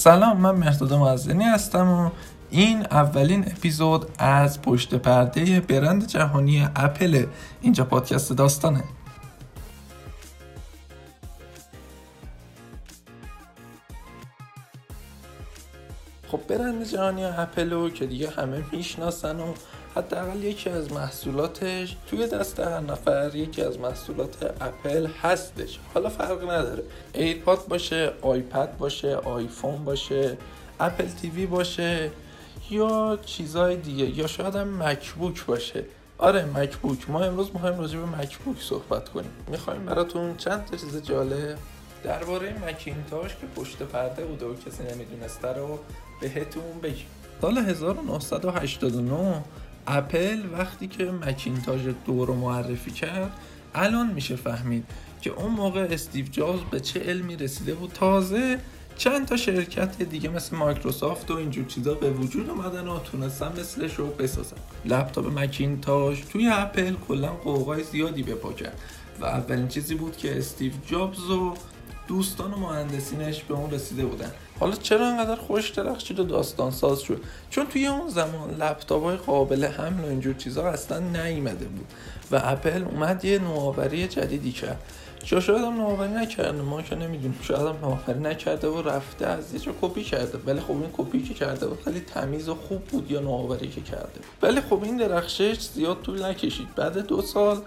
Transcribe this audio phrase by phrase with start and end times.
[0.00, 2.10] سلام من مهداد معزنی هستم و
[2.50, 7.26] این اولین اپیزود از پشت پرده برند جهانی اپل.
[7.60, 8.84] اینجا پادکست داستانه.
[16.28, 19.54] خب برند جهانی اپل که دیگه همه می‌شناسن و
[19.96, 25.78] حداقل یکی از محصولاتش توی دست هر نفر یکی از محصولات اپل هستش.
[25.94, 26.82] حالا فرق نداره.
[27.14, 30.36] AirPod باشه آیپد باشه آیفون باشه
[30.80, 32.10] Apple TV باشه
[32.70, 35.84] یا چیزای دیگه یا شاید هم مکبوک باشه.
[36.18, 37.10] آره مکبوک.
[37.10, 39.30] ما امروز می‌خوایم راجع به مکبوک صحبت کنیم.
[39.48, 41.58] می‌خوایم براتون چند تا چیز جالب
[42.04, 45.78] درباره مکینتاش که پشت پرده بوده و کسی نمی‌دونسته رو
[46.20, 47.06] بهتون بگیم.
[47.40, 49.44] سال 1989
[49.86, 53.32] اپل وقتی که مکینتاش دو رو معرفی کرد
[53.74, 54.84] الان میشه فهمید
[55.20, 57.92] که اون موقع استیو جابز به چه علمی رسیده بود.
[57.92, 58.58] تازه
[58.96, 63.94] چند تا شرکت دیگه مثل مایکروسافت و اینجور چیزا به وجود اومدن و تونستن مثلش
[63.94, 64.56] رو بسازن.
[64.84, 68.80] لپتاپ مکینتاش توی اپل کلا غوغای زیادی به پا کرد.
[69.20, 71.54] و اولین چیزی بود که استیو جابز و
[72.10, 74.30] دوستان و مهندسینش به اون رسیده بودن.
[74.60, 79.16] حالا چرا انقدر خوش درخشید و داستان ساز شد؟ چون توی اون زمان لپتاپ های
[79.16, 81.86] قابل حمل و اینجور چیزا اصلا نیومده بود
[82.30, 84.82] و اپل اومد یه نوآوری جدیدی کرد.
[85.32, 87.38] یا شاید هم نوآوری نکرده ما که نمی‌دونیم.
[87.42, 90.38] شاید هم نوآوری نکرده و رفته از یه کپی کرده.
[90.46, 93.80] ولی خب این کپی که کرده بود خیلی تمیز و خوب بود یا نوآوری که
[93.80, 96.74] کرده ولی خب این درخشش زیاد طول نکشید.
[96.76, 97.62] بعد دو سال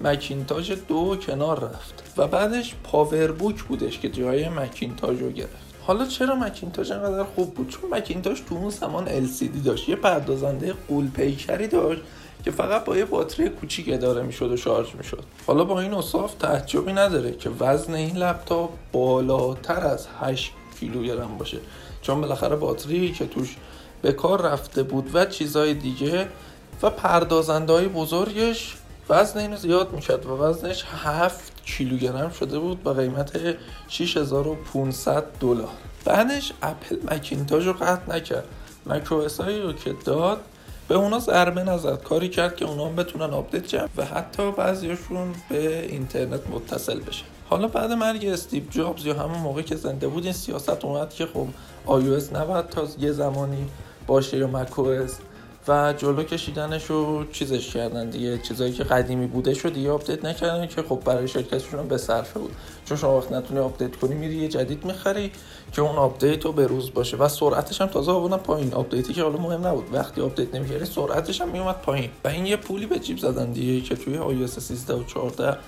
[0.00, 5.68] مکینتاش دو کنار رفت و بعدش PowerBook بودش که جای مکینتاش رو گرفت.
[5.82, 9.88] حالا چرا مکینتاش انقدر خوب بود؟ چون مکینتاش تو اون زمان LCD داشت.
[9.88, 12.00] یه پردازنده غول پیکری داشت
[12.44, 15.24] که فقط با یه باتری کوچیک اداره می‌شد و شارژ می‌شد.
[15.46, 21.58] حالا با این اصاف تعجبی نداره که وزن این لپتاپ بالاتر از 8 کیلوگرم باشه.
[22.02, 23.56] چون بالاخره باتری که توش
[24.02, 26.28] به کار رفته بود و چیزای دیگه
[26.82, 28.76] و پردازنده های بزرگش
[29.10, 33.36] وزن اینو زیاد می‌کرد و وزنش 7 کیلوگرم شده بود با قیمت
[33.88, 35.68] 6500 دلار.
[36.04, 38.44] بعدش اپل مکینتاژ رو قطع نکرد.
[38.86, 40.40] مکروس رو که داد
[40.88, 42.02] به اونا ضربه نزد.
[42.02, 47.68] کاری کرد که اونا بتونن آپدیت جمع و حتی بعضیشون به اینترنت متصل بشه حالا
[47.68, 51.46] بعد مرگ استیو جابز یا همون موقع که زنده بود این سیاست اومد که خب
[51.86, 53.68] iOS نباید تا یه زمانی
[54.06, 55.14] باشه یا مکوس
[55.68, 58.38] و جلو کشیدنش رو چیزش کردن دیگه.
[58.38, 62.52] چیزایی که قدیمی بوده شد دیگه آپدیت نکردن که خب برای شرکتشون به صرفه بود.
[62.84, 65.32] چون شما وقت نتونی آپدیت کنی میری یه جدید می‌خری
[65.72, 67.16] که اون آپدیت رو به روز باشه.
[67.16, 68.74] و سرعتش هم تازه آوردن پایین.
[68.74, 69.94] آپدیتی که حالا مهم نبود.
[69.94, 72.10] وقتی آپدیت نمی‌کردی سرعتش هم میومد پایین.
[72.24, 75.58] و این یه پولی به جیب زدن دیگه که توی iOS 13 و 14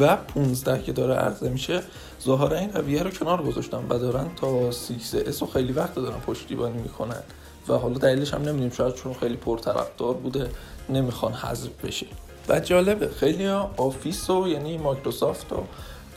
[0.00, 1.82] و 15 که داره عرضه میشه
[2.24, 6.82] ظاهرا این رویه رو کنار گذاشتن و دارن تا 6S و خیلی وقت دارن پشتیبانی
[6.82, 7.22] می‌کنن.
[7.68, 10.50] و حالا دلیلش هم نمی‌دونیم شاید چون خیلی پرطرفدار بوده
[10.88, 12.06] نمی‌خوان حذف بشه.
[12.48, 15.56] و جالبه خیلی آفیس و یعنی مایکروسافت و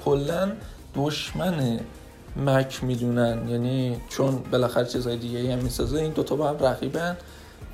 [0.05, 0.51] کلا
[0.95, 1.79] دشمن
[2.35, 3.49] مک می‌دونن.
[3.49, 7.17] یعنی چون بالاخره چیزای دیگه هم می‌سازه این دوتا با هم رقیبن.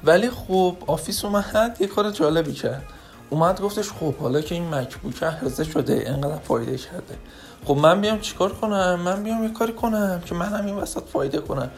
[0.03, 2.83] ولی خب Office اومد یه کار جالبی کرد.
[3.29, 7.15] اومد گفتش خب حالا که این مکبوک هزه شده انقدر فایده کرده.
[7.65, 11.03] خب من بیام چیکار کنم؟ من بیام یه کاری کنم که من هم این وسط
[11.13, 11.71] فایده کنم.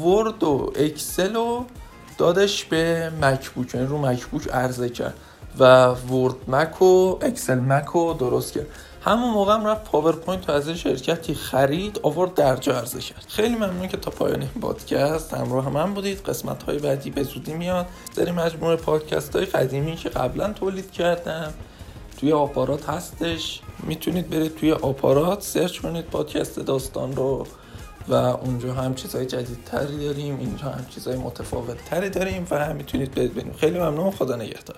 [0.00, 1.64] Word و Excel رو
[2.18, 5.14] دادش به مکبوک یعنی رو مکبوک عرضه کرد.
[5.58, 8.66] و Word Mac و Excel Mac رو درست کرد.
[9.04, 13.24] همون موقع هم رفت PowerPoint از این شرکتی خرید آورد درجا عرضه کرد.
[13.28, 16.18] خیلی ممنون که تا پایان این پادکست همراه من بودید.
[16.18, 17.86] قسمت های بعدی به زودی میاد.
[18.16, 21.52] در مجموعه پادکست های قدیمی که قبلا تولید کردم.
[22.20, 23.60] توی آپارات هستش.
[23.82, 27.46] می‌تونید برید توی آپارات search کنید پادکست داستان رو
[28.08, 30.38] و اونجا هم چیزهای جدیدتری داریم.
[30.38, 34.10] اینجا هم چیزهای متفاوت تری داریم و هم می‌تونید ببینیم خیلی ممنون.
[34.10, 34.76] خدا نگهدار.